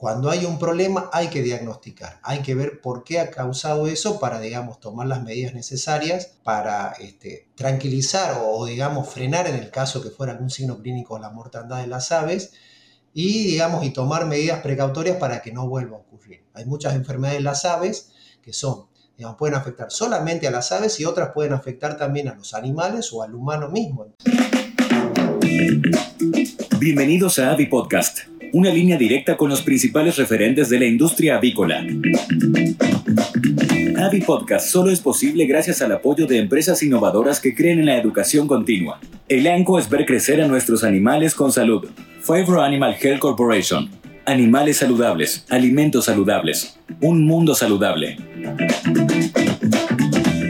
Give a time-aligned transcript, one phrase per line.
[0.00, 4.18] cuando hay un problema hay que diagnosticar, hay que ver por qué ha causado eso
[4.18, 10.02] para, digamos, tomar las medidas necesarias para este, tranquilizar o, digamos, frenar en el caso
[10.02, 12.52] que fuera algún signo clínico la mortandad de las aves
[13.12, 16.44] y, digamos, y tomar medidas precautorias para que no vuelva a ocurrir.
[16.54, 18.10] Hay muchas enfermedades de las aves
[18.40, 18.86] que son,
[19.18, 23.12] digamos, pueden afectar solamente a las aves y otras pueden afectar también a los animales
[23.12, 24.06] o al humano mismo.
[26.78, 31.86] Bienvenidos a Avi Podcast una línea directa con los principales referentes de la industria avícola.
[33.98, 37.96] Avi Podcast solo es posible gracias al apoyo de empresas innovadoras que creen en la
[37.96, 38.98] educación continua.
[39.28, 41.88] El ANCO es ver crecer a nuestros animales con salud.
[42.20, 43.90] Favor Animal Health Corporation.
[44.26, 48.16] Animales saludables, alimentos saludables, un mundo saludable.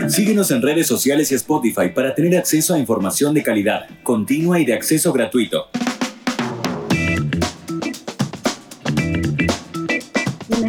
[0.08, 4.64] Síguenos en redes sociales y Spotify para tener acceso a información de calidad, continua y
[4.64, 5.68] de acceso gratuito.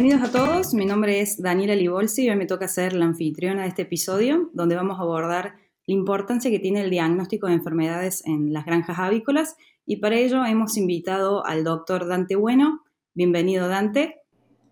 [0.02, 3.62] Bienvenidos a todos, mi nombre es Daniela Libolsi y hoy me toca ser la anfitriona
[3.62, 5.54] de este episodio donde vamos a abordar
[5.86, 9.54] la importancia que tiene el diagnóstico de enfermedades en las granjas avícolas
[9.86, 12.82] y para ello hemos invitado al doctor Dante Bueno.
[13.14, 14.16] Bienvenido Dante.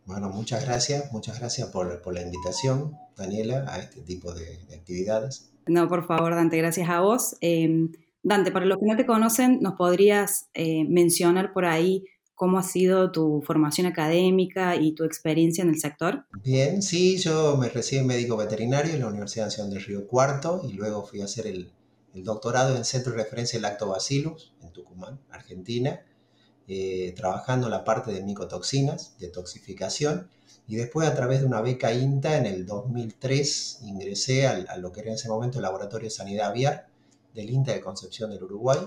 [0.04, 5.52] Bueno, muchas gracias, muchas gracias por, la invitación, Daniela, a este tipo de, actividades.
[5.68, 7.36] No, por favor, Dante, gracias a vos.
[7.40, 7.92] Em,
[8.24, 12.02] Dante, para los que no te conocen, ¿nos podrías eh, mencionar por ahí
[12.40, 16.24] ¿Cómo ha sido tu formación académica y tu experiencia en el sector?
[16.42, 20.72] Bien, sí, yo me recibí médico veterinario en la Universidad Nacional del Río Cuarto y
[20.72, 21.70] luego fui a hacer el,
[22.14, 26.00] doctorado en el Centro de Referencia de Lactobacillus en Tucumán, Argentina,
[26.66, 30.30] eh, trabajando la parte de micotoxinas, de toxificación.
[30.66, 35.00] Y después, a través de una beca INTA, en el 2003 ingresé a lo que
[35.00, 36.88] era en ese momento el Laboratorio de Sanidad Aviar
[37.34, 38.78] del INTA de Concepción del Uruguay.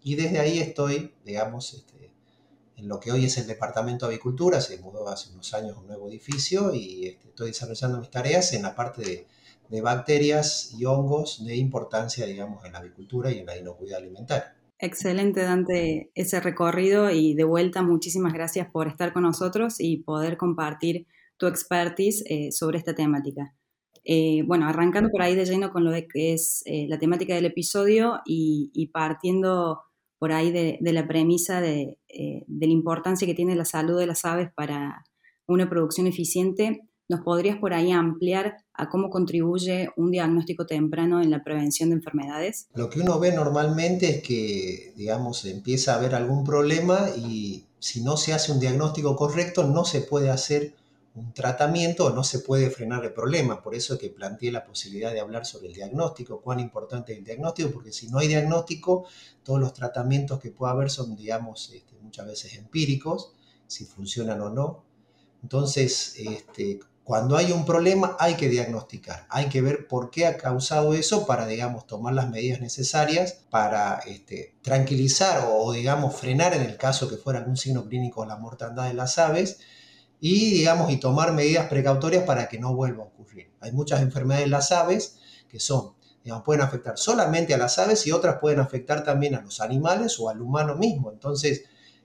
[0.00, 2.00] Y desde ahí estoy, digamos, este,
[2.80, 5.80] en lo que hoy es el Departamento de Avicultura, se mudó hace unos años a
[5.80, 9.26] un nuevo edificio y este, estoy desarrollando mis tareas en la parte de,
[9.82, 14.56] bacterias y hongos de importancia, digamos, en la avicultura y en la inocuidad alimentaria.
[14.80, 20.36] Excelente, Dante, ese recorrido y de vuelta, muchísimas gracias por estar con nosotros y poder
[20.36, 23.54] compartir tu expertise eh, sobre esta temática.
[24.04, 27.44] Eh, bueno, arrancando por ahí de lleno con lo que es eh, la temática del
[27.44, 29.82] episodio y, partiendo
[30.18, 31.60] por ahí de, la premisa
[32.12, 35.04] eh, de, la importancia que tiene la salud de las aves para
[35.46, 41.30] una producción eficiente, ¿nos podrías por ahí ampliar a cómo contribuye un diagnóstico temprano en
[41.30, 42.68] la prevención de enfermedades?
[42.74, 48.02] Lo que uno ve normalmente es que, digamos, empieza a haber algún problema y si
[48.02, 50.74] no se hace un diagnóstico correcto, no se puede hacer
[51.14, 53.62] un tratamiento no se puede frenar el problema.
[53.62, 57.18] Por eso es que planteé la posibilidad de hablar sobre el diagnóstico, cuán importante es
[57.18, 59.06] el diagnóstico, porque si no hay diagnóstico,
[59.42, 63.32] todos los tratamientos que pueda haber son, digamos, este, muchas veces empíricos,
[63.66, 64.84] si funcionan o no.
[65.42, 70.36] Entonces, este, cuando hay un problema hay que diagnosticar, hay que ver por qué ha
[70.36, 76.62] causado eso para, digamos, tomar las medidas necesarias para este, tranquilizar o, digamos, frenar en
[76.62, 79.58] el caso que fuera algún signo clínico la mortandad de las aves
[80.20, 83.50] y, digamos, y tomar medidas precautorias para que no vuelva a ocurrir.
[83.60, 88.06] Hay muchas enfermedades de las aves que son, digamos, pueden afectar solamente a las aves
[88.06, 91.10] y otras pueden afectar también a los animales o al humano mismo.
[91.10, 91.64] Entonces,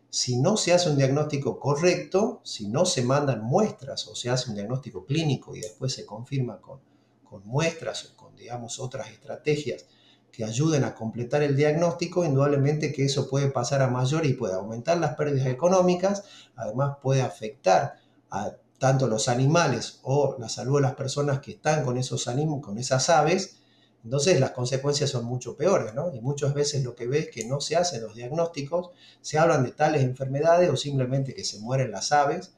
[0.09, 4.49] si no se hace un diagnóstico correcto, si no se mandan muestras o se hace
[4.49, 6.79] un diagnóstico clínico y después se confirma con,
[7.23, 9.85] con muestras o con, digamos, otras estrategias
[10.31, 14.53] que ayuden a completar el diagnóstico, indudablemente que eso puede pasar a mayor y puede
[14.53, 16.23] aumentar las pérdidas económicas,
[16.55, 18.04] además puede afectar
[18.35, 22.63] a tanto los animales o la salud de las personas que están con esos animales,
[22.63, 23.57] con esas aves,
[24.03, 26.13] entonces las consecuencias son mucho peores, ¿no?
[26.13, 28.91] Y muchas veces lo que ves es que no se hacen los diagnósticos,
[29.21, 32.53] se hablan de tales enfermedades o simplemente que se mueren las aves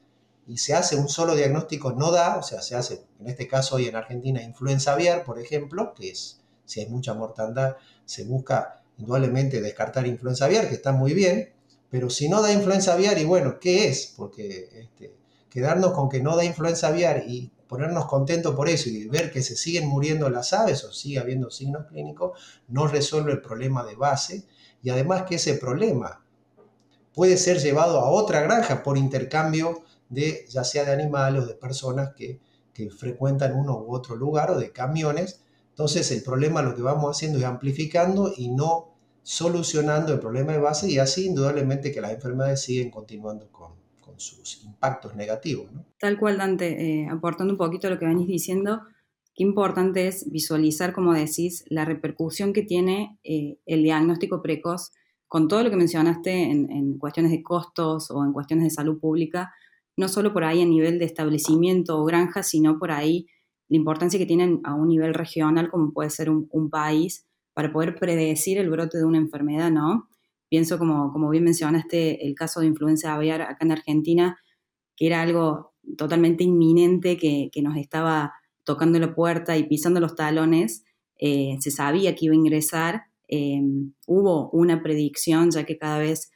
[0.46, 3.76] y se hace un solo diagnóstico, no da, o sea, se hace, en este caso
[3.76, 8.82] hoy en Argentina, influenza aviar, por ejemplo, que es, si hay mucha mortandad, se busca
[8.98, 11.52] indudablemente descartar influenza aviar, que está muy bien,
[11.90, 14.12] pero si no da influenza aviar, y bueno, ¿qué es?
[14.16, 15.14] Porque este,
[15.50, 19.42] quedarnos con que no da influenza aviar y ponernos contentos por eso y ver que
[19.42, 22.38] se siguen muriendo las aves o sigue habiendo signos clínicos,
[22.68, 24.44] no resuelve el problema de base
[24.82, 26.24] y además que ese problema
[27.14, 31.54] puede ser llevado a otra granja por intercambio de ya sea de animales o de
[31.54, 32.40] personas que,
[32.72, 35.42] que frecuentan uno u otro lugar o de camiones.
[35.70, 40.58] Entonces el problema lo que vamos haciendo es amplificando y no solucionando el problema de
[40.58, 43.77] base y así indudablemente que las enfermedades siguen continuando con,
[44.20, 45.66] sus impactos negativos.
[45.98, 48.82] Tal cual, Dante, eh, aportando un poquito a lo que venís diciendo,
[49.34, 54.92] qué importante es visualizar, como decís, la repercusión que tiene eh, el diagnóstico precoz
[55.28, 59.52] con todo lo que mencionaste en, cuestiones de costos o en cuestiones de salud pública,
[59.96, 63.26] no solo por ahí a nivel de establecimiento o granja, sino por ahí
[63.68, 67.96] la importancia que tienen a un nivel regional como puede ser un, país para poder
[67.96, 70.08] predecir el brote de una enfermedad, ¿no?
[70.48, 74.38] Pienso como, como bien mencionaste el caso de influenza aviar acá en Argentina,
[74.96, 78.34] que era algo totalmente inminente que, nos estaba
[78.64, 80.84] tocando la puerta y pisando los talones,
[81.18, 83.60] eh, se sabía que iba a ingresar, eh,
[84.06, 86.30] hubo una predicción ya que cada vez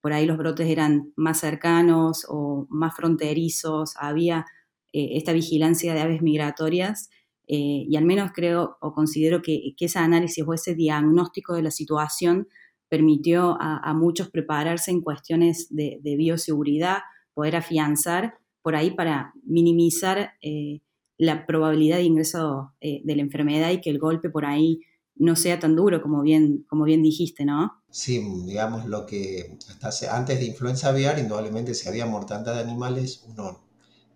[0.00, 4.46] por ahí los brotes eran más cercanos o más fronterizos, había
[4.92, 7.10] eh, esta vigilancia de aves migratorias
[7.54, 12.48] y al menos creo o considero que, ese análisis o ese diagnóstico de la situación
[12.92, 16.98] permitió a, muchos prepararse en cuestiones de, de bioseguridad,
[17.32, 20.82] poder afianzar por ahí para minimizar eh,
[21.16, 24.82] la probabilidad de ingreso eh, de la enfermedad y que el golpe por ahí
[25.14, 27.82] no sea tan duro como bien, como bien dijiste, ¿no?
[27.88, 33.24] Sí, digamos lo que hasta antes de influenza aviar, indudablemente si había mortandad de animales,
[33.26, 33.64] uno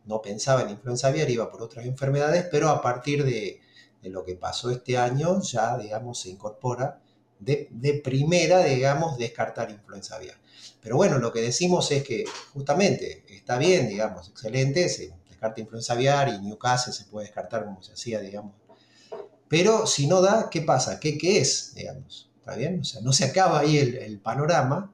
[0.05, 3.63] no pensaba en influenza aviar, iba por otras enfermedades, pero a partir de,
[4.03, 7.01] lo que pasó este año ya, digamos, se incorpora
[7.39, 10.37] de, primera, digamos, descartar influenza aviar.
[10.81, 15.93] Pero bueno, lo que decimos es que justamente está bien, digamos, excelente, se descarta influenza
[15.93, 18.55] aviar y Newcastle se puede descartar como se hacía, digamos.
[19.49, 20.99] Pero si no da, ¿qué pasa?
[20.99, 22.31] ¿Qué, qué es, digamos?
[22.39, 22.81] ¿Está bien?
[22.81, 24.93] O sea, no se acaba ahí el, panorama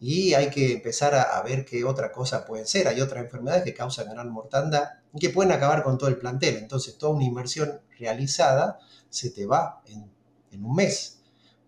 [0.00, 2.88] y hay que empezar a, ver qué otra cosa pueden ser.
[2.88, 6.56] Hay otras enfermedades que causan gran mortandad y que pueden acabar con todo el plantel.
[6.56, 8.78] Entonces, toda una inversión realizada
[9.08, 11.23] se te va en un mes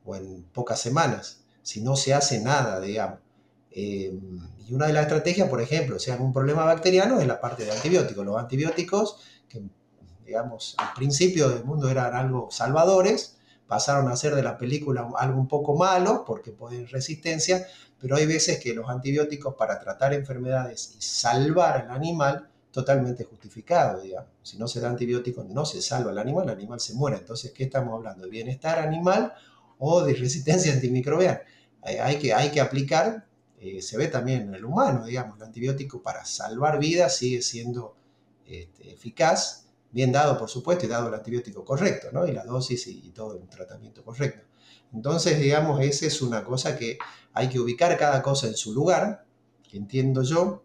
[0.06, 3.18] o en pocas semanas si no se hace nada, digamos.
[3.72, 4.16] Eh,
[4.66, 7.64] y una de las estrategias, por ejemplo, si hay un problema bacteriano, es la parte
[7.64, 8.24] de antibióticos.
[8.24, 9.18] Los antibióticos,
[9.48, 9.64] que
[10.24, 15.40] digamos, al principio del mundo eran algo salvadores, pasaron a ser de la película algo
[15.40, 17.66] un poco malo porque pueden resistencia,
[17.98, 24.02] pero hay veces que los antibióticos para tratar enfermedades y salvar al animal, totalmente justificado,
[24.02, 24.30] digamos.
[24.42, 27.16] Si no se da antibiótico, no se salva al animal, el animal se muere.
[27.16, 28.22] Entonces, ¿qué estamos hablando?
[28.22, 29.32] ¿De bienestar animal
[29.78, 31.40] o de resistencia antimicrobiana?
[31.82, 33.26] Hay que, hay que aplicar
[33.58, 37.96] eh, se ve también en el humano, digamos, el antibiótico para salvar vidas sigue siendo
[38.44, 42.26] este, eficaz, bien dado por supuesto y dado el antibiótico correcto, ¿no?
[42.26, 44.46] Y la dosis y, todo el tratamiento correcto.
[44.92, 46.98] Entonces, digamos, esa es una cosa que
[47.32, 49.24] hay que ubicar cada cosa en su lugar,
[49.62, 50.62] que entiendo yo,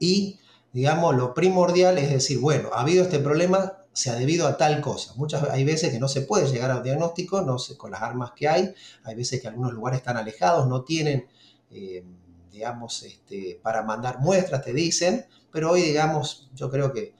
[0.00, 0.40] y,
[0.72, 4.80] digamos, lo primordial es decir, bueno, ha habido este problema, se ha debido a tal
[4.80, 5.14] cosa.
[5.16, 8.32] Muchas hay veces que no se puede llegar al diagnóstico, no sé, con las armas
[8.36, 11.28] que hay, hay veces que algunos lugares están alejados, no tienen
[11.70, 12.04] eh,
[12.50, 17.14] digamos, este, para mandar muestras, te dicen, pero hoy, digamos, yo creo que,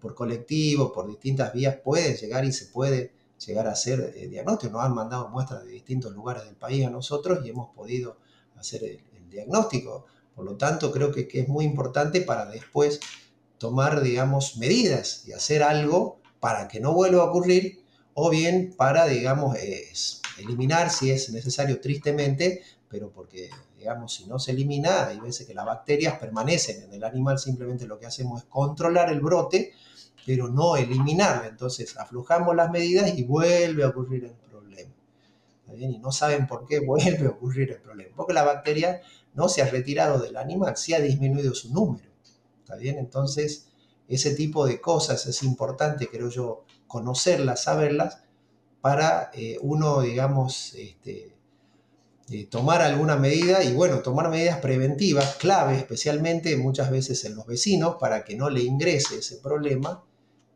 [0.00, 3.12] por colectivo, por distintas vías, puede llegar y se puede
[3.44, 4.72] llegar a hacer eh, diagnóstico.
[4.72, 8.16] Nos han mandado muestras de distintos lugares del país a nosotros y hemos podido
[8.56, 10.06] hacer el, diagnóstico.
[10.34, 13.00] Por lo tanto, creo que, es muy importante para después
[13.58, 19.06] tomar, digamos, medidas y hacer algo para que no vuelva a ocurrir o bien para,
[19.06, 19.56] digamos,
[20.38, 25.54] eliminar, si es necesario, tristemente, pero porque digamos, si no se elimina, hay veces que
[25.54, 29.72] las bacterias permanecen en el animal, simplemente lo que hacemos es controlar el brote,
[30.24, 31.48] pero no eliminarlo.
[31.48, 34.92] Entonces aflojamos las medidas y vuelve a ocurrir el problema.
[35.76, 38.10] Y no saben por qué vuelve a ocurrir el problema.
[38.16, 39.00] Porque la bacteria
[39.34, 42.05] no se ha retirado del animal, sí ha disminuido su número.
[42.66, 42.98] ¿Está bien?
[42.98, 43.68] Entonces,
[44.08, 48.22] ese tipo de cosas es importante, creo yo, conocerlas, saberlas,
[48.80, 51.36] para eh, uno, digamos, este,
[52.50, 57.98] tomar alguna medida y bueno, tomar medidas preventivas, clave especialmente muchas veces en los vecinos
[58.00, 60.02] para que no le ingrese ese problema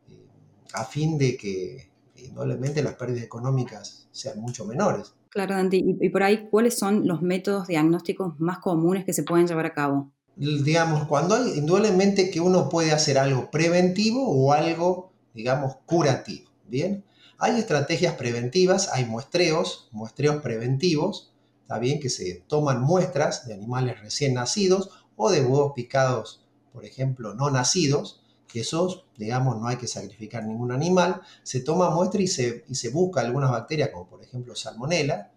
[0.09, 0.27] eh,
[0.73, 5.13] a fin de que indudablemente las pérdidas económicas sean mucho menores.
[5.29, 9.47] Claro, Dante, y, por ahí, ¿cuáles son los métodos diagnósticos más comunes que se pueden
[9.47, 10.11] llevar a cabo?
[10.35, 17.03] Digamos, cuando hay indudablemente que uno puede hacer algo preventivo o algo, digamos, curativo, ¿bien?
[17.37, 21.31] Hay estrategias preventivas, hay muestreos, muestreos preventivos,
[21.71, 26.83] Está bien que se toman muestras de animales recién nacidos o de huevos picados, por
[26.83, 31.21] ejemplo, no nacidos, que esos, digamos, no hay que sacrificar ningún animal.
[31.43, 35.31] Se toma muestra y se, y se busca algunas bacterias, como por ejemplo salmonela,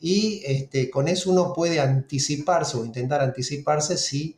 [0.00, 4.36] y este, con eso uno puede anticiparse o intentar anticiparse si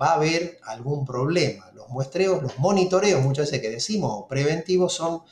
[0.00, 1.70] va a haber algún problema.
[1.74, 5.22] Los muestreos, los monitoreos, muchas veces que decimos, preventivos, son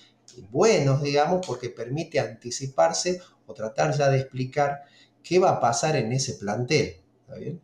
[0.51, 4.83] buenos, digamos, porque permite anticiparse o tratar ya de explicar
[5.23, 6.97] qué va a pasar en ese plantel.
[7.23, 7.61] ¿Está bien?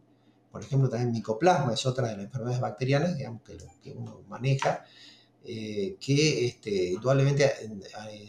[0.51, 4.85] Por ejemplo, también micoplasma es otra de las enfermedades bacterianas digamos, que, que uno maneja,
[5.49, 7.53] eh, que este, indudablemente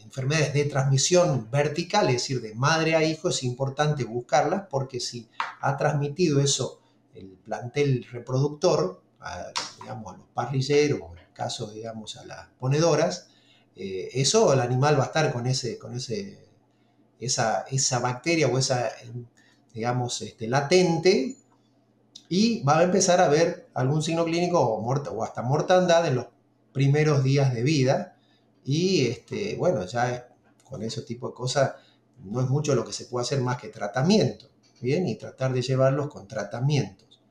[0.04, 5.28] enfermedades de transmisión vertical, es decir, de madre a hijo, es importante buscarlas porque si
[5.62, 6.80] ha transmitido eso
[7.16, 9.48] el plantel reproductor, a,
[9.82, 13.30] digamos, a los parrilleros, en el caso, digamos, a las ponedoras,
[13.76, 16.48] eh, eso el animal va a estar con, ese, con ese,
[17.20, 18.92] esa, esa bacteria o esa,
[19.74, 21.36] digamos, este, latente
[22.30, 26.37] y va a empezar a ver algún signo clínico o, o hasta mortandad en los
[26.72, 28.18] primeros días de vida.
[28.64, 30.30] Y este, bueno, ya
[30.64, 31.74] con ese tipo de cosas
[32.24, 34.50] no es mucho lo que se puede hacer más que tratamiento,
[34.82, 35.08] ¿bien?
[35.08, 37.22] Y tratar de llevarlos con tratamientos.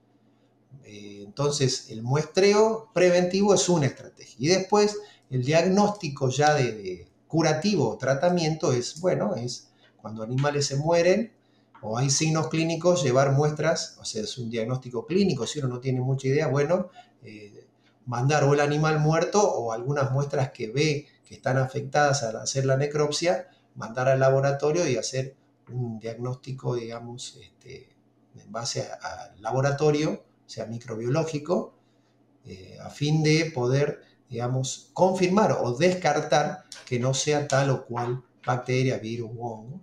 [0.85, 4.37] Eh, entonces, el muestreo preventivo es una estrategia.
[4.38, 4.97] Y después,
[5.31, 9.69] el diagnóstico ya de, curativo o tratamiento es, bueno, es
[10.00, 11.33] cuando animales se mueren
[11.83, 15.81] o hay signos clínicos, llevar muestras, o sea, es un diagnóstico clínico, si uno no
[15.81, 16.88] tiene mucha idea, bueno,
[17.23, 17.66] eh,
[18.06, 22.64] mandar o el animal muerto o algunas muestras que ve que están afectadas al hacer
[22.64, 25.36] la necropsia, mandar al laboratorio y hacer
[25.68, 27.96] un diagnóstico, digamos, este,
[28.36, 31.75] en base al laboratorio, sea microbiológico,
[32.44, 38.22] eh, a fin de poder, digamos, confirmar o descartar que no sea tal o cual
[38.46, 39.80] bacteria, virus o hongo,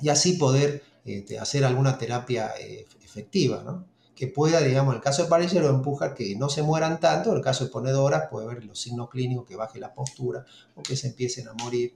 [0.00, 3.86] y así poder este, hacer alguna terapia eh, efectiva, ¿no?
[4.16, 7.36] Que pueda, digamos, en el caso de parrillero empujar que no se mueran tanto, en
[7.36, 10.44] el caso de ponedoras puede ver los signos clínicos, que baje la postura
[10.74, 11.94] o que se empiecen a morir,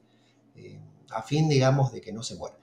[0.55, 0.79] eh,
[1.11, 2.59] a fin, digamos, de que no se mueran.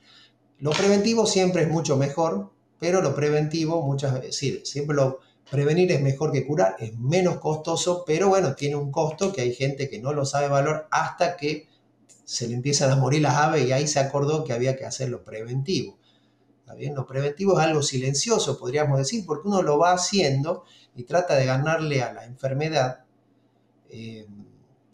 [0.59, 5.91] Lo preventivo siempre es mucho mejor, pero lo preventivo muchas veces, sí, siempre lo prevenir
[5.91, 9.89] es mejor que curar, es menos costoso, pero bueno, tiene un costo que hay gente
[9.89, 11.67] que no lo sabe valorar hasta que
[12.25, 15.23] se le empiezan a morir las aves y ahí se acordó que había que hacerlo
[15.23, 15.97] preventivo.
[16.93, 20.63] Lo preventivo es algo silencioso, podríamos decir, porque uno lo va haciendo
[20.95, 23.05] y trata de ganarle a la enfermedad.
[23.89, 24.27] Eh,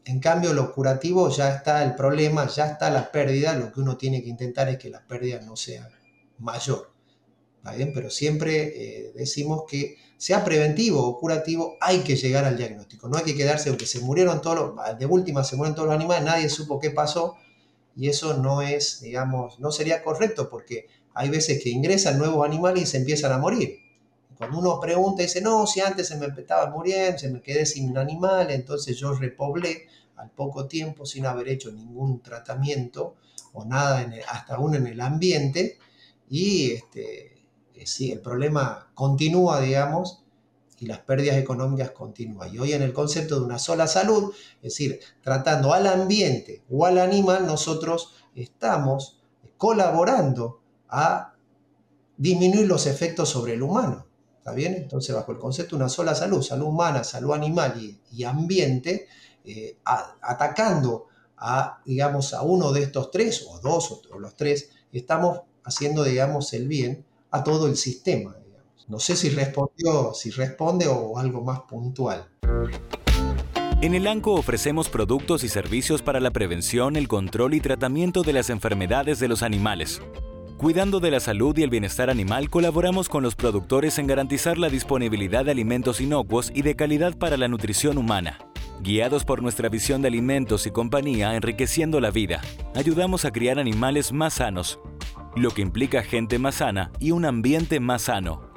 [0.05, 3.97] en cambio, lo curativo ya está el problema, ya está la pérdida, lo que uno
[3.97, 5.89] tiene que intentar es que la pérdida no sea
[6.39, 6.91] mayor.
[7.63, 13.07] Pero siempre eh, decimos que sea preventivo o curativo, hay que llegar al diagnóstico.
[13.07, 15.95] No hay que quedarse, aunque se murieron todos los, de última se mueren todos los
[15.95, 17.37] animales, nadie supo qué pasó,
[17.95, 22.84] y eso no es, digamos, no sería correcto porque hay veces que ingresan nuevos animales
[22.84, 23.79] y se empiezan a morir.
[24.38, 27.98] Cuando uno pregunta, dice, no, si antes se me estaba muriendo, se me quedé sin
[27.98, 33.15] animal, entonces yo repoblé al poco tiempo sin haber hecho ningún tratamiento
[33.53, 35.77] o nada, hasta aún en el ambiente,
[36.29, 37.34] y este,
[37.75, 40.24] eh, sí, el problema continúa, digamos,
[40.79, 42.53] y las pérdidas económicas continúan.
[42.53, 46.86] Y hoy en el concepto de una sola salud, es decir, tratando al ambiente o
[46.86, 49.22] al animal, nosotros estamos
[49.58, 50.62] colaborando
[50.93, 51.33] a
[52.15, 54.05] disminuir los efectos sobre el humano.
[54.38, 54.75] ¿Está bien?
[54.75, 57.73] Entonces, bajo el concepto de una sola salud, salud humana, salud animal
[58.12, 59.07] y, ambiente,
[59.43, 61.07] eh, atacando
[61.38, 66.53] a, digamos, a uno de estos tres, o dos, o, los tres, estamos haciendo, digamos,
[66.53, 68.35] el bien a todo el sistema.
[68.88, 72.29] No sé si respondió, si responde o algo más puntual.
[73.81, 78.33] En el ANCO ofrecemos productos y servicios para la prevención, el control y tratamiento de
[78.33, 80.01] las enfermedades de los animales.
[80.63, 84.70] Cuidando de la salud y el bienestar animal, colaboramos con los productores en garantizar la
[84.70, 88.39] disponibilidad de alimentos inocuos y de calidad para la nutrición humana.
[88.82, 92.39] Guiados por nuestra visión de alimentos y compañía enriqueciendo la vida,
[92.75, 94.79] ayudamos a criar animales más sanos,
[95.36, 98.50] lo que implica gente más sana y un ambiente más sano.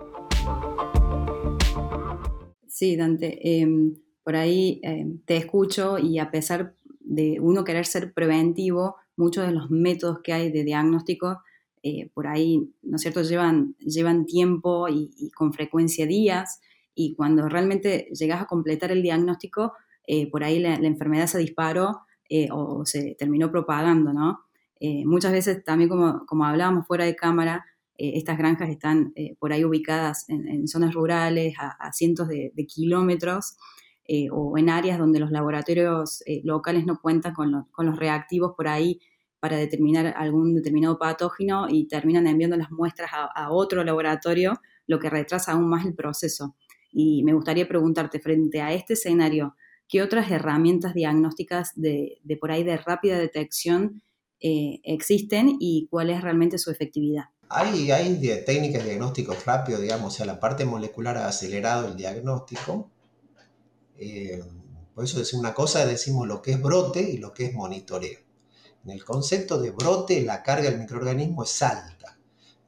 [2.69, 8.13] Sí, Dante, em, por ahí em, te escucho y a pesar de uno querer ser
[8.13, 11.41] preventivo, muchos de los métodos que hay de diagnóstico
[11.89, 16.61] eh, por ahí, ¿no es cierto?, llevan, llevan tiempo y, con frecuencia días,
[16.97, 19.73] y cuando realmente llegas a completar el diagnóstico,
[20.05, 24.41] eh, por ahí la, enfermedad se disparó eh, o, se terminó propagando, ¿no?
[25.05, 27.65] muchas veces también, como, como hablábamos fuera de cámara,
[27.97, 33.57] estas granjas están por ahí ubicadas en, zonas rurales a, cientos de, kilómetros
[34.33, 39.01] o en áreas donde los laboratorios locales no cuentan con, con los reactivos por ahí
[39.41, 45.11] para determinar algún determinado patógeno y terminan enviando las muestras a, otro laboratorio, lo que
[45.11, 46.57] retrasa aún más el proceso.
[46.91, 49.55] Y me gustaría preguntarte, frente a este escenario,
[49.89, 54.03] ¿qué otras herramientas diagnósticas de, por ahí de rápida detección
[54.41, 57.25] eh, existen y cuál es realmente su efectividad?
[57.49, 61.97] Hay, hay técnicas de diagnóstico rápido, digamos, o sea, la parte molecular ha acelerado el
[61.97, 62.91] diagnóstico.
[63.99, 64.43] Eh,
[64.95, 68.26] por eso decimos una cosa, decimos lo que es brote y lo que es monitoreo.
[68.87, 72.17] En el concepto de brote, la carga del microorganismo es alta.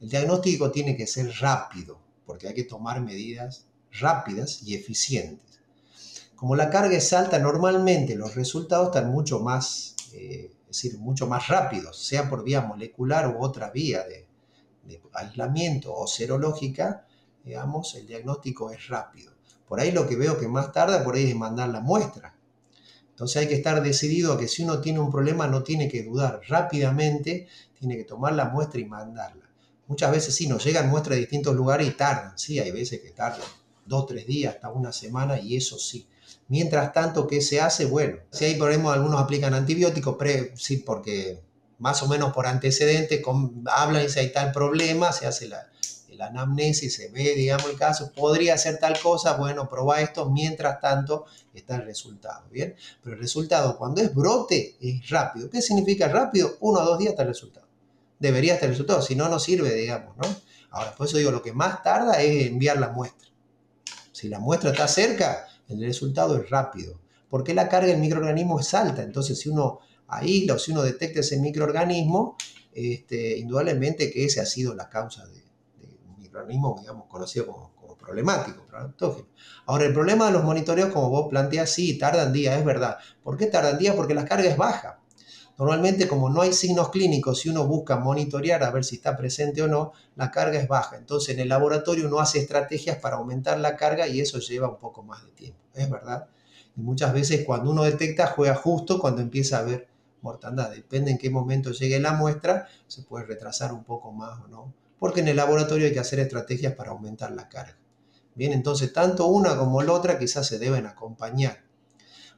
[0.01, 5.61] El diagnóstico tiene que ser rápido, porque hay que tomar medidas rápidas y eficientes.
[6.35, 11.29] Como la carga es alta, normalmente los resultados están mucho más, eh, es decir, mucho
[11.29, 14.27] más rápidos, sea por vía molecular u otra vía de,
[15.13, 17.07] aislamiento o serológica,
[17.45, 19.35] digamos, el diagnóstico es rápido.
[19.69, 22.35] Por ahí lo que veo que más tarda, por ahí es mandar la muestra.
[23.19, 26.05] Entonces hay que estar decidido a que si uno tiene un problema no tiene que
[26.05, 29.51] dudar, rápidamente tiene que tomar la muestra y mandarla.
[29.89, 33.11] Muchas veces sí, nos llegan muestras de distintos lugares y tardan, sí, hay veces que
[33.11, 33.41] tardan
[33.85, 36.07] dos, tres días, hasta una semana y eso sí.
[36.47, 37.87] Mientras tanto, ¿qué se hace?
[37.87, 40.17] Bueno, si hay problemas, algunos aplican antibióticos,
[40.55, 41.43] sí, porque
[41.81, 43.21] más o menos por antecedente
[43.67, 45.69] hablan y si hay tal problema, se hace la,
[46.23, 51.27] anamnesis, se ve, digamos, el caso, podría ser tal cosa, bueno, prueba esto, mientras tanto
[51.55, 52.75] está el resultado, ¿bien?
[53.03, 55.49] Pero el resultado, cuando es brote, es rápido.
[55.51, 56.57] ¿Qué significa rápido?
[56.61, 57.67] Uno o dos días está el resultado.
[58.19, 60.25] Debería estar el resultado, si no, no sirve, digamos, ¿no?
[60.71, 63.29] Ahora, por eso digo, lo que más tarda es enviar la muestra.
[64.13, 66.99] Si la muestra está cerca, el resultado es rápido.
[67.29, 71.21] Porque la carga del microorganismo es alta, entonces si uno aísla o si uno detecta
[71.21, 72.37] ese microorganismo,
[72.73, 75.43] este, indudablemente que ese ha sido la causa de,
[76.29, 78.65] microorganismo, digamos, conocido como, problemático,
[79.67, 82.99] Ahora, el problema de los monitoreos, como vos planteas, sí, tardan días, es verdad.
[83.23, 83.95] ¿Por qué tardan días?
[83.95, 85.01] Porque la carga es baja.
[85.59, 89.61] Normalmente, como no hay signos clínicos, si uno busca monitorear a ver si está presente
[89.63, 90.97] o no, la carga es baja.
[90.97, 94.79] Entonces, en el laboratorio uno hace estrategias para aumentar la carga y eso lleva un
[94.79, 96.29] poco más de tiempo, es verdad.
[96.77, 99.89] Y muchas veces cuando uno detecta, juega justo cuando empieza a ver
[100.23, 100.71] mortandad.
[100.71, 104.73] Depende en qué momento llegue la muestra, se puede retrasar un poco más o no,
[104.99, 107.79] porque en el laboratorio hay que hacer estrategias para aumentar la carga.
[108.35, 111.65] Bien, entonces tanto una como la otra quizás se deben acompañar.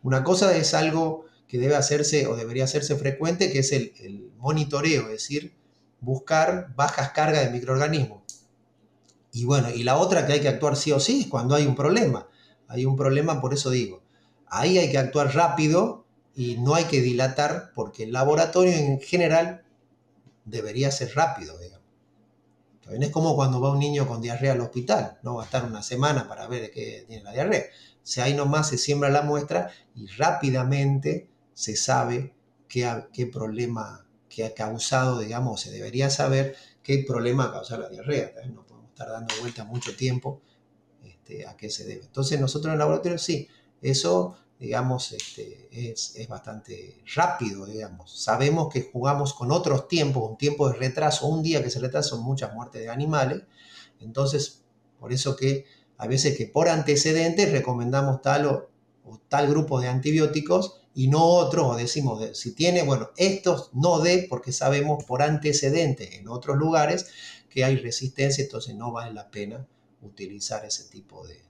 [0.02, 5.02] Una cosa es algo que debe hacerse o debería hacerse frecuente, que es el, monitoreo,
[5.02, 5.54] es decir,
[6.00, 8.22] buscar bajas cargas de microorganismos.
[9.32, 11.66] Y bueno, y la otra que hay que actuar sí o sí es cuando hay
[11.66, 12.28] un problema.
[12.68, 14.02] Hay un problema, por eso digo,
[14.46, 19.64] ahí hay que actuar rápido y no hay que dilatar porque el laboratorio en general
[20.44, 21.79] debería ser rápido, digamos.
[22.98, 25.82] Es como cuando va un niño con diarrea al hospital, no va a estar una
[25.82, 27.64] semana para ver qué tiene la diarrea.
[28.18, 32.34] O ahí nomás se siembra la muestra y rápidamente se sabe
[32.68, 38.32] qué, problema que ha causado, digamos, se debería saber qué problema ha causado la diarrea.
[38.52, 40.40] No podemos estar dando vuelta mucho tiempo
[41.04, 42.04] este, a qué se debe.
[42.04, 43.48] Entonces nosotros en el laboratorio sí,
[43.82, 48.22] eso digamos, este, es, bastante rápido, digamos.
[48.22, 52.10] Sabemos que jugamos con otros tiempos, un tiempo de retraso, un día que se retrasa
[52.10, 53.42] son muchas muertes de animales,
[54.00, 54.62] entonces,
[54.98, 55.64] por eso que
[55.96, 58.70] a veces que por antecedentes recomendamos tal o,
[59.28, 64.26] tal grupo de antibióticos y no otros, o decimos, si tiene, bueno, estos no de,
[64.28, 67.06] porque sabemos por antecedentes en otros lugares
[67.48, 69.66] que hay resistencia, entonces no vale la pena
[70.02, 71.49] utilizar ese tipo de,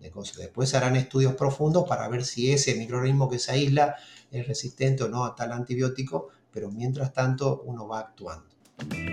[0.00, 3.96] Después harán estudios profundos para ver si ese microorganismo que se aísla
[4.30, 8.50] es resistente o no a tal antibiótico, pero mientras tanto uno va actuando.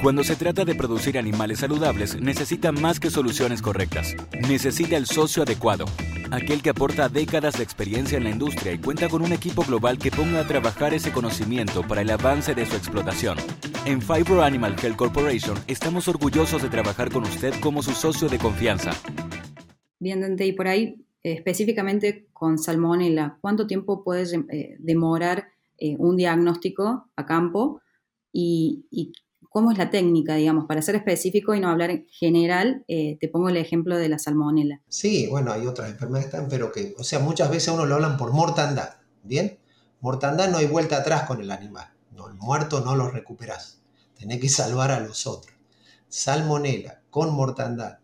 [0.02, 4.16] Cuando se trata de producir animales saludables, necesita más que soluciones correctas.
[4.48, 5.86] Necesita el socio adecuado,
[6.32, 9.98] aquel que aporta décadas de experiencia en la industria y cuenta con un equipo global
[9.98, 13.38] que ponga a trabajar ese conocimiento para el avance de su explotación.
[13.86, 18.38] En Fibro Animal Health Corporation estamos orgullosos de trabajar con usted como su socio de
[18.38, 18.92] confianza.
[20.00, 25.96] Bien, Dante, y por ahí eh, específicamente con salmonella, ¿cuánto tiempo puede eh, demorar eh,
[25.98, 27.82] un diagnóstico a campo?
[28.32, 29.14] Y,
[29.50, 33.50] cómo es la técnica, digamos, para ser específico y no hablar en general, te pongo
[33.50, 34.82] el ejemplo de la salmonella.
[34.88, 38.34] Sí, bueno, hay otras enfermedades pero que, o sea, muchas veces uno lo hablan por
[38.34, 39.58] mortandad, ¿bien?
[40.00, 43.82] Mortandad no hay vuelta atrás con el animal, no, el muerto no lo recuperas,
[44.20, 45.56] tenés que salvar a los otros.
[46.08, 47.98] Salmonella con mortandad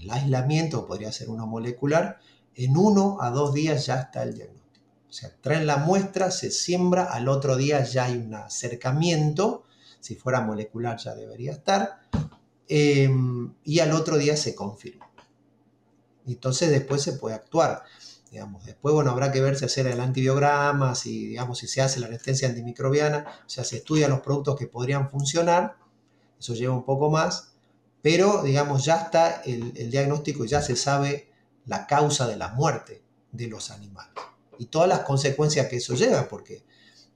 [0.00, 2.18] el aislamiento podría ser uno molecular,
[2.54, 4.86] en uno a dos días ya está el diagnóstico.
[5.08, 9.64] O sea, traen la muestra, se siembra, al otro día ya hay un acercamiento,
[9.98, 12.00] si fuera molecular ya debería estar,
[12.68, 15.10] em, y al otro día se confirma.
[16.26, 17.82] Entonces después se puede actuar.
[18.30, 21.98] Digamos, después, bueno, habrá que ver si hacer el antibiograma, si, digamos, si se hace
[21.98, 25.76] la resistencia antimicrobiana, o sea, se estudian los productos que podrían funcionar,
[26.38, 27.49] eso lleva un poco más,
[28.02, 31.30] pero digamos ya está el, diagnóstico y ya se sabe
[31.66, 34.12] la causa de la muerte de los animales
[34.58, 36.64] y todas las consecuencias que eso lleva, porque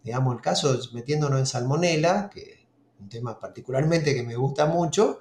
[0.03, 2.59] digamos el caso metiéndonos en salmonela, que es
[3.01, 5.20] un tema particularmente que me gusta mucho,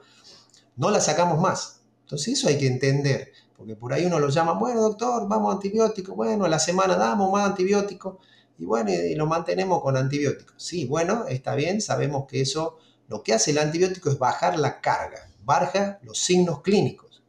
[0.76, 1.82] no la sacamos más.
[2.02, 5.56] Entonces eso hay que entender, porque por ahí uno lo llama, bueno doctor, vamos a
[5.56, 8.20] antibiótico, bueno, a la semana damos más antibiótico,
[8.58, 10.56] y bueno, y lo mantenemos con antibióticos.
[10.58, 14.80] Sí, bueno, está bien, sabemos que eso, lo que hace el antibiótico es bajar la
[14.80, 17.24] carga, baja los signos clínicos.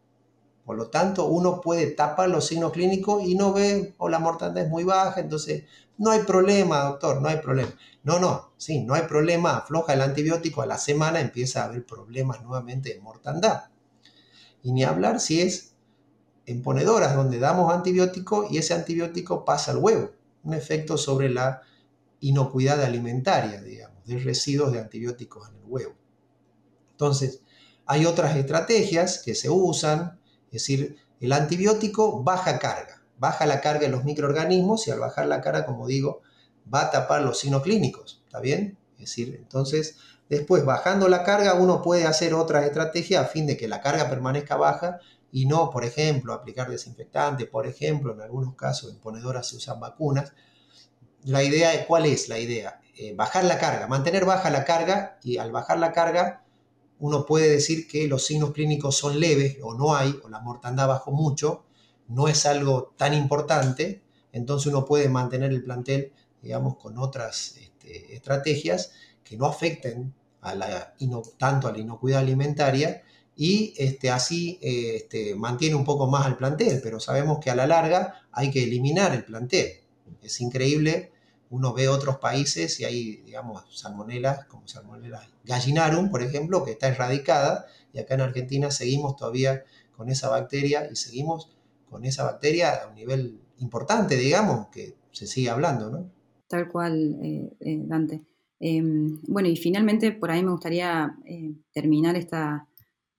[0.64, 4.64] Por lo tanto, uno puede tapar los signos clínicos y no ve, o la mortandad
[4.64, 5.64] es muy baja, entonces
[5.98, 7.72] no hay problema, doctor, no hay problema.
[8.02, 11.84] No, no, sí, no hay problema, afloja el antibiótico, a la semana empieza a haber
[11.84, 13.64] problemas nuevamente de mortandad.
[14.62, 15.74] Y ni hablar si es
[16.46, 20.12] en ponedoras donde damos antibiótico y ese antibiótico pasa al huevo.
[20.42, 21.62] Un efecto sobre la
[22.20, 25.94] inocuidad alimentaria, digamos, de residuos de antibióticos en el huevo.
[26.92, 27.42] Entonces,
[27.86, 33.82] hay otras estrategias que se usan, es decir, el antibiótico baja carga, baja la carga
[33.82, 36.22] de los microorganismos y al bajar la carga, como digo,
[36.72, 38.78] va a tapar los signos clínicos, ¿está bien?
[38.94, 39.96] Es decir, entonces,
[40.28, 44.08] después bajando la carga, uno puede hacer otra estrategia a fin de que la carga
[44.08, 44.98] permanezca baja
[45.30, 49.80] y no, por ejemplo, aplicar desinfectante, por ejemplo, en algunos casos en ponedoras se usan
[49.80, 50.32] vacunas.
[51.24, 52.80] La idea, ¿cuál es la idea?
[52.96, 56.43] Eh, bajar la carga, mantener baja la carga y al bajar la carga
[56.98, 60.88] uno puede decir que los signos clínicos son leves o no hay, o la mortandad
[60.88, 61.64] bajó mucho,
[62.08, 64.02] no es algo tan importante,
[64.32, 70.54] entonces uno puede mantener el plantel, digamos, con otras este, estrategias que no afecten a
[70.54, 70.94] la,
[71.38, 73.02] tanto a la inocuidad alimentaria
[73.36, 77.54] y este, así eh, este, mantiene un poco más al plantel, pero sabemos que a
[77.54, 79.80] la larga hay que eliminar el plantel.
[80.22, 81.12] Es increíble,
[81.50, 86.88] uno ve otros países y hay, digamos, salmonelas, como salmonella gallinarum, por ejemplo, que está
[86.88, 89.64] erradicada, y acá en Argentina seguimos todavía
[89.96, 91.56] con esa bacteria y seguimos
[91.88, 96.10] con esa bacteria a un nivel importante, digamos, que se sigue hablando, ¿no?
[96.48, 98.22] Tal cual, eh, eh, Dante.
[98.58, 101.16] Em, bueno, y finalmente por ahí me gustaría
[101.72, 102.68] terminar esta,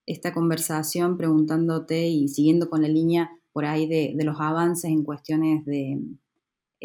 [0.06, 5.66] esta conversación preguntándote y siguiendo con la línea por ahí de, los avances en cuestiones
[5.66, 6.00] de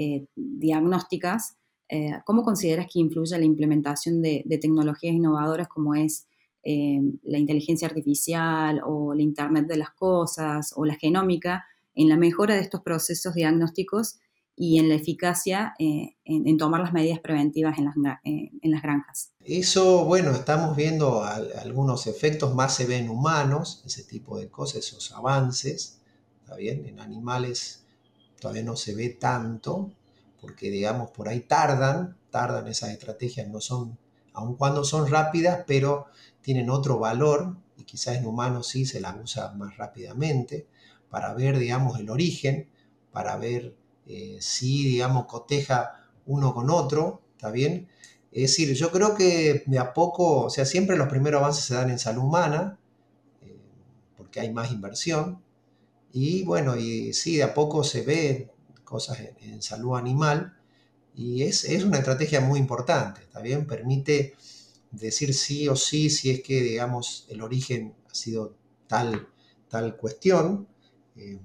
[0.02, 1.58] eh, diagnósticas,
[1.90, 6.26] eh, ¿cómo consideras que influye la implementación de, tecnologías innovadoras como es
[6.62, 12.16] eh, la inteligencia artificial o la Internet de las Cosas o la genómica en la
[12.16, 14.20] mejora de estos procesos diagnósticos
[14.56, 19.32] y en la eficacia en, tomar las medidas preventivas en las, en las granjas.
[19.44, 25.12] Eso, bueno, estamos viendo algunos efectos, más se ven humanos, ese tipo de cosas, esos
[25.12, 26.00] avances,
[26.42, 26.86] ¿está bien?
[26.86, 27.84] En animales
[28.40, 29.92] todavía no se ve tanto,
[30.40, 33.98] porque digamos, por ahí tardan, tardan esas estrategias, no son,
[34.32, 36.06] aun cuando son rápidas, pero
[36.40, 40.66] tienen otro valor, y quizás en humanos sí se las usa más rápidamente,
[41.10, 42.68] para ver, digamos, el origen,
[43.12, 43.76] para ver
[44.06, 47.88] eh, si, digamos, coteja uno con otro, ¿está bien?
[48.32, 51.74] Es decir, yo creo que de a poco, o sea, siempre los primeros avances se
[51.74, 52.78] dan en salud humana,
[53.42, 53.58] eh,
[54.16, 55.42] porque hay más inversión,
[56.12, 58.50] y bueno, y sí, de a poco se ven
[58.84, 60.56] cosas en, salud animal,
[61.14, 63.66] y es, es, una estrategia muy importante, ¿está bien?
[63.66, 64.34] Permite
[64.90, 69.28] decir sí o sí si es que, digamos, el origen ha sido tal,
[69.68, 70.66] tal cuestión.
[71.16, 71.38] Eh,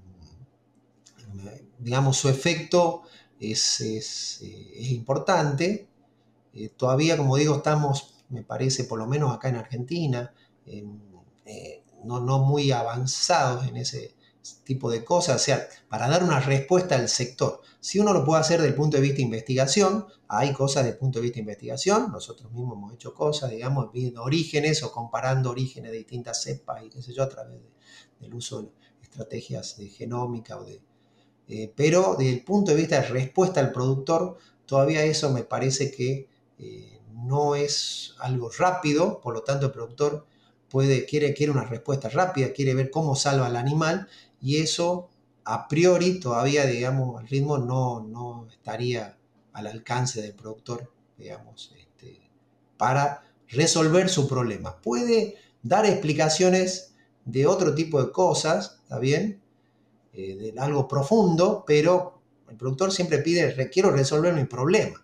[1.80, 3.04] digamos, su efecto
[3.40, 5.88] es, eh, importante.
[6.54, 10.34] Eh, todavía, como digo, estamos, me parece, por lo menos acá en Argentina,
[12.04, 14.16] no, no, muy avanzados en ese
[14.64, 17.62] tipo de cosas, o sea, para dar una respuesta al sector.
[17.80, 20.94] Si uno lo puede hacer desde el punto de vista de investigación, hay cosas desde
[20.94, 24.92] el punto de vista de investigación, nosotros mismos hemos hecho cosas, digamos, viendo orígenes o
[24.92, 27.60] comparando orígenes de distintas cepas y qué sé yo, a través
[28.20, 28.70] del uso de
[29.02, 30.82] estrategias de genómica o de,
[31.48, 35.92] eh, pero desde el punto de vista de respuesta al productor, todavía eso me parece
[35.92, 36.28] que
[36.58, 40.26] eh, no es algo rápido, por lo tanto el productor
[40.70, 44.08] puede, quiere, quiere una respuesta rápida, quiere ver cómo salva al animal
[44.46, 45.10] y eso
[45.44, 49.18] a priori todavía, digamos, al ritmo no, no estaría
[49.54, 52.22] al alcance del productor, digamos, este,
[52.78, 54.80] para resolver su problema.
[54.84, 56.94] Puede dar explicaciones
[57.26, 59.42] de otro tipo de cosas, ¿está bien?
[60.14, 65.04] Eh, de algo profundo, pero el productor siempre pide, quiero resolver mi problema.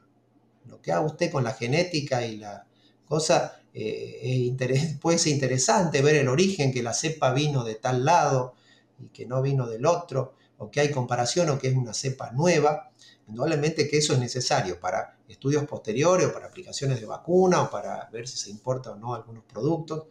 [0.68, 2.68] Lo que haga usted con la genética y la
[3.08, 4.56] cosa, eh,
[5.02, 8.54] puede ser interesante ver el origen, que la cepa vino de tal lado
[9.04, 12.32] y que no vino del otro, o que hay comparación o que es una cepa
[12.32, 12.92] nueva.
[13.28, 18.10] Indudablemente que eso es necesario para estudios posteriores o para aplicaciones de vacuna o para
[18.12, 20.06] ver si se importa o no algunos productos.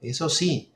[0.00, 0.72] Eso sí,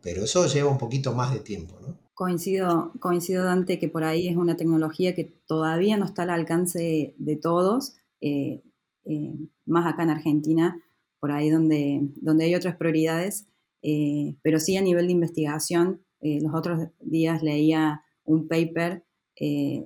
[0.00, 1.98] pero eso lleva un poquito más de tiempo, ¿no?
[2.14, 7.16] Coincido, coincido, Dante, que por ahí es una tecnología que todavía no está al alcance
[7.18, 8.62] de todos, eh,
[9.04, 9.34] eh,
[9.66, 10.80] más acá en Argentina,
[11.18, 13.48] por ahí donde, donde hay otras prioridades,
[13.82, 16.04] eh, pero sí a nivel de investigación.
[16.24, 19.04] Los otros días leía un paper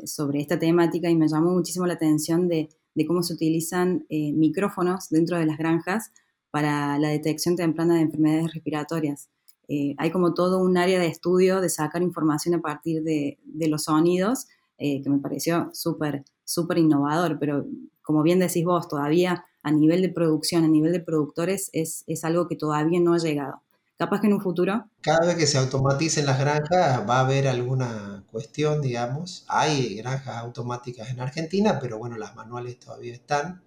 [0.05, 5.09] sobre esta temática y me llamó muchísimo la atención de, de cómo se utilizan micrófonos
[5.11, 6.12] dentro de las granjas
[6.51, 9.29] para la detección temprana de enfermedades respiratorias.
[9.68, 13.85] Eh, hay como todo un área de estudio de sacar información a partir de, los
[13.85, 14.46] sonidos,
[14.79, 17.66] eh, que me pareció súper, súper innovador, pero
[18.03, 22.48] como bien decís vos, todavía a nivel de producción, a nivel de productores, es, algo
[22.48, 23.61] que todavía no ha llegado.
[23.98, 24.88] Capaz que en un futuro.
[25.02, 29.44] Cada vez que se automaticen las granjas va a haber alguna cuestión, digamos.
[29.48, 33.62] Hay granjas automáticas en Argentina, pero bueno, las manuales todavía están,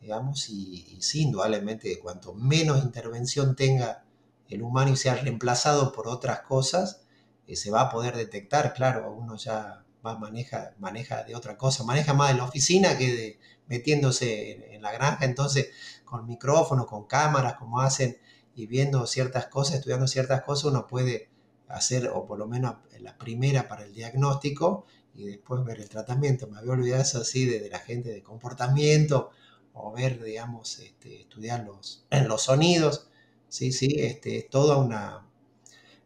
[0.00, 4.04] digamos, y, sí, indudablemente cuanto menos intervención tenga
[4.48, 7.02] el humano y sea reemplazado por otras cosas,
[7.46, 12.14] eh, se va a poder detectar, claro, uno ya maneja, maneja de otra cosa, maneja
[12.14, 15.70] más de la oficina que de metiéndose en la granja, entonces
[16.04, 18.18] con micrófono, con cámaras, como hacen
[18.54, 21.28] y viendo ciertas cosas, estudiando ciertas cosas, uno puede
[21.68, 26.46] hacer, o por lo menos la primera para el diagnóstico y después ver el tratamiento.
[26.46, 29.30] Me había olvidado eso así de, la gente de comportamiento
[29.72, 33.08] o ver, digamos, este, estudiar los, los sonidos.
[33.48, 35.28] Sí, sí, este, es toda una...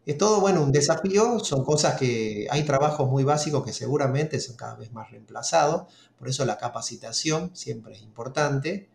[0.05, 4.55] Es todo, bueno, un desafío, son cosas que hay trabajos muy básicos que seguramente son
[4.55, 8.89] cada vez más reemplazados, por eso la capacitación siempre es importante.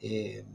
[0.00, 0.46] Eh,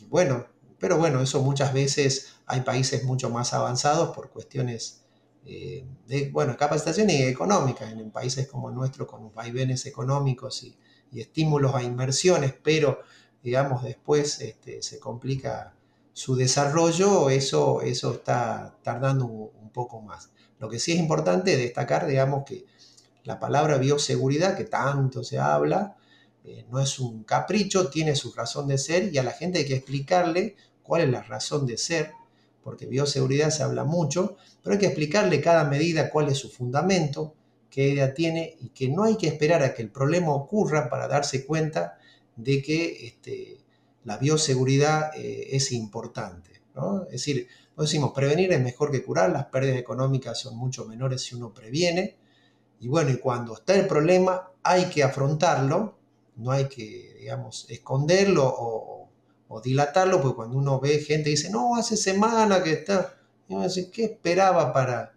[0.00, 0.46] y bueno,
[0.78, 5.02] pero bueno, eso muchas veces hay países mucho más avanzados por cuestiones
[5.48, 10.76] eh, de, bueno, capacitación y económicas, en, países como el nuestro, con vaivenes económicos y,
[11.14, 13.00] estímulos a inversiones, pero
[13.42, 15.72] digamos después este, se complica
[16.12, 20.30] su desarrollo, eso, eso está tardando un, poco más.
[20.58, 22.66] Lo que sí es importante destacar, digamos, que
[23.24, 25.96] la palabra bioseguridad, que tanto se habla,
[26.46, 29.66] eh, no es un capricho, tiene su razón de ser y a la gente hay
[29.66, 32.12] que explicarle cuál es la razón de ser,
[32.62, 37.34] porque bioseguridad se habla mucho, pero hay que explicarle cada medida cuál es su fundamento,
[37.68, 41.08] qué idea tiene y que no hay que esperar a que el problema ocurra para
[41.08, 41.98] darse cuenta
[42.36, 43.58] de que este,
[44.04, 46.62] la bioseguridad eh, es importante.
[47.06, 51.34] Es decir, decimos, prevenir es mejor que curar, las pérdidas económicas son mucho menores si
[51.34, 52.16] uno previene,
[52.80, 55.96] y bueno, y cuando está el problema hay que afrontarlo
[56.36, 58.92] no hay que, digamos, esconderlo o,
[59.64, 63.14] dilatarlo, porque cuando uno ve gente dice, no, hace semana que está,
[63.90, 65.14] ¿qué esperaba para,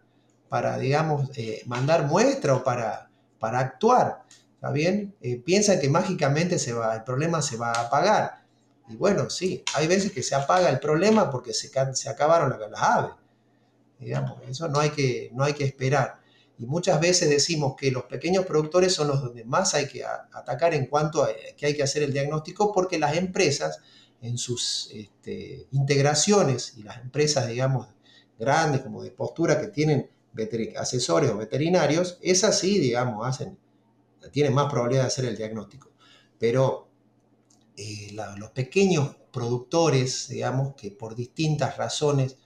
[0.48, 4.24] para digamos, eh, mandar muestra o para, para actuar?
[4.56, 5.14] ¿Está bien?
[5.22, 8.44] Eh, piensa que mágicamente se va, el problema se va a apagar.
[8.88, 12.82] Y bueno, sí, hay veces que se apaga el problema porque se, se acabaron las,
[12.82, 13.14] aves.
[14.00, 16.19] Digamos, eso no hay que, no hay que esperar.
[16.60, 20.74] Y muchas veces decimos que los pequeños productores son los donde más hay que atacar
[20.74, 23.80] en cuanto a que hay que hacer el diagnóstico, porque las empresas
[24.22, 27.88] en sus este, integraciones y las empresas, digamos,
[28.38, 30.10] grandes como de postura que tienen
[30.78, 33.58] asesores o veterinarios, esas sí, digamos, hacen,
[34.32, 35.92] tienen más probabilidad de hacer el diagnóstico.
[36.38, 36.90] Pero
[37.78, 42.38] eh, los pequeños productores, digamos, que por distintas razones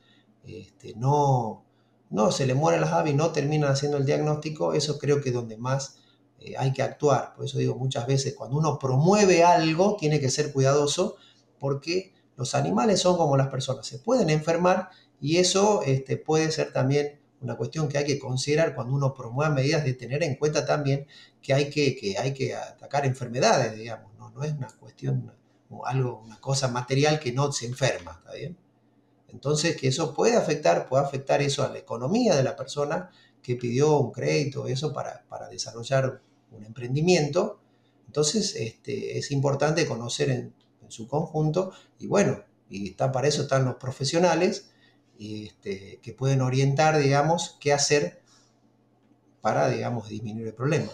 [0.44, 1.63] este, no,
[2.14, 5.30] no, se le mueren las aves y no terminan haciendo el diagnóstico, eso creo que
[5.30, 5.98] es donde más
[6.40, 7.34] eh, hay que actuar.
[7.36, 11.16] Por eso digo muchas veces, cuando uno promueve algo, tiene que ser cuidadoso
[11.58, 16.72] porque los animales son como las personas, se pueden enfermar y eso este, puede ser
[16.72, 20.68] también una cuestión que hay que considerar cuando uno promueve medidas de tener en cuenta
[20.68, 21.08] también
[21.42, 25.34] que hay que, que hay que atacar enfermedades, digamos, no, no es una cuestión,
[25.84, 28.56] algo, una cosa material que no se enferma, ¿está bien?
[29.34, 33.10] Entonces, que eso puede afectar, puede afectar eso a la economía de la persona
[33.42, 37.60] que pidió un crédito, eso para, desarrollar un emprendimiento.
[38.06, 40.54] Entonces, este, es importante conocer en,
[40.90, 44.70] su conjunto y bueno, y está, para eso están los profesionales
[45.18, 48.22] este, que pueden orientar, digamos, qué hacer
[49.42, 50.90] para, digamos, disminuir el problema.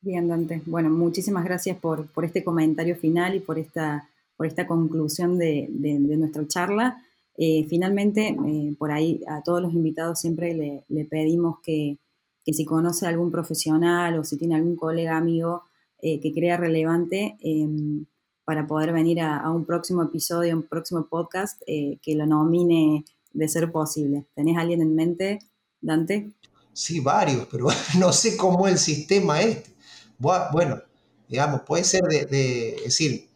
[0.00, 0.62] Bien, Dante.
[0.66, 6.46] Bueno, muchísimas gracias por, este comentario final y por esta, por esta conclusión de nuestra
[6.46, 7.02] charla.
[7.36, 11.98] Eh, finalmente, eh, por ahí a todos los invitados siempre le, pedimos que,
[12.44, 15.62] si conoce a algún profesional o si tiene algún colega amigo
[16.00, 18.04] eh, que crea relevante em,
[18.44, 23.70] para poder venir a, un próximo episodio, un próximo podcast, que lo nomine de ser
[23.70, 24.26] posible.
[24.34, 25.38] ¿Tenés alguien en mente,
[25.80, 26.32] Dante?
[26.72, 27.68] Sí, varios, pero
[27.98, 29.70] no sé cómo el sistema este.
[30.18, 30.82] Bueno,
[31.28, 33.28] digamos, puede ser de decir,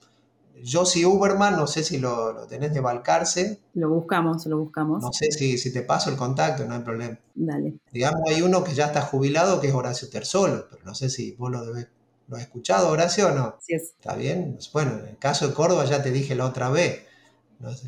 [0.68, 3.60] Josie Uberman, no sé si lo, tenés de Balcarce.
[3.74, 5.02] Lo buscamos, lo buscamos.
[5.02, 7.18] No sé si, si te paso el contacto, no hay problema.
[7.34, 7.74] Dale.
[7.92, 11.32] Digamos, hay uno que ya está jubilado, que es Horacio Terzolo, pero no sé si
[11.32, 11.88] vos lo, debes,
[12.28, 13.56] lo has escuchado, Horacio, o no.
[13.60, 13.94] Sí es.
[13.98, 14.58] ¿Está bien?
[14.72, 17.02] Bueno, en el caso de Córdoba ya te dije la otra vez.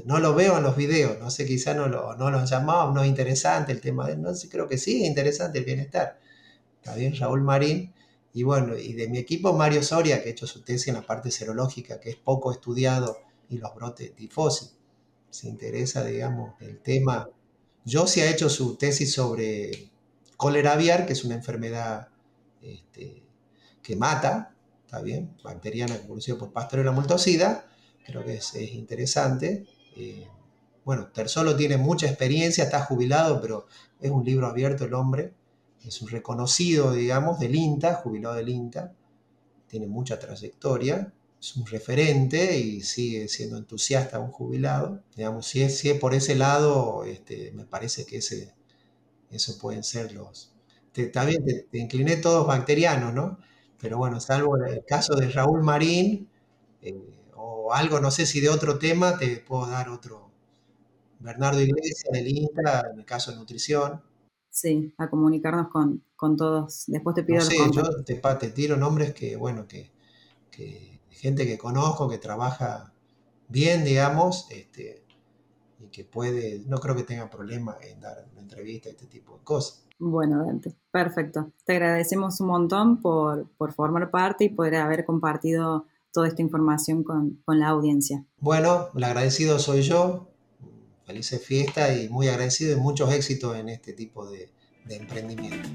[0.07, 2.91] No, lo veo en los videos, no sé, quizá no lo, no lo han llamado,
[2.93, 6.19] no es interesante el tema de no sé, creo que sí, es interesante el bienestar.
[6.81, 7.93] Está bien, Raúl Marín
[8.33, 11.03] y bueno, y de mi equipo Mario Soria, que ha hecho su tesis en la
[11.03, 14.75] parte serológica, que es poco estudiado, y los brotes de tifosis.
[15.31, 17.29] Se interesa, digamos, el tema.
[17.85, 19.91] Yo sí ha hecho su tesis sobre
[20.37, 22.09] cólera aviar, que es una enfermedad
[22.63, 23.23] este,
[23.83, 26.53] que mata, está bien, bacteriana producida por
[26.85, 27.67] la multocida,
[28.05, 29.67] creo que es, interesante.
[29.97, 30.27] Eh,
[30.85, 33.67] bueno, Tersolo tiene mucha experiencia, está jubilado, pero
[34.01, 35.35] es un libro abierto el hombre,
[35.85, 38.95] es un reconocido, digamos, del INTA, jubilado del INTA,
[39.69, 45.03] tiene mucha trayectoria, es un referente y sigue siendo entusiasta un jubilado.
[45.17, 48.55] Digamos, si es, si es por ese lado, este, me parece que ese,
[49.31, 50.53] eso pueden ser los...
[50.95, 53.39] bien, te, incliné todos bacterianos, ¿no?
[53.81, 56.29] Pero bueno, salvo el caso de Raúl Marín,
[56.83, 56.97] eh,
[57.37, 60.33] o algo, no sé si de otro tema, te puedo dar otro.
[61.21, 64.03] Bernardo Iglesias del INTA, en el caso de nutrición.
[64.51, 66.85] Sí, a comunicarnos con, con todos.
[66.87, 69.91] Después te pido no sé, yo te, te, tiro nombres que, bueno, que,
[70.51, 72.93] que, gente que conozco, que trabaja
[73.49, 75.05] bien, digamos, este,
[75.81, 79.45] y que puede, no creo que tenga problema en dar una entrevista, este tipo de
[79.45, 79.85] cosas.
[79.99, 81.53] Bueno, Dante, perfecto.
[81.65, 87.03] Te agradecemos un montón por, por formar parte y poder haber compartido toda esta información
[87.03, 88.25] con, con, la audiencia.
[88.39, 90.29] Bueno, el agradecido soy yo.
[91.09, 94.51] Felices fiesta y muy agradecido y muchos éxitos en este tipo de
[94.91, 95.67] emprendimiento.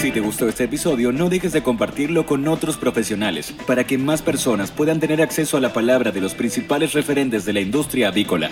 [0.00, 4.22] Si te gustó este episodio, no dejes de compartirlo con otros profesionales para que más
[4.22, 8.50] personas puedan tener acceso a la palabra de los principales referentes de la industria avícola.